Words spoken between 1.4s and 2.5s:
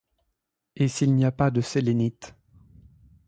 de Sélénites!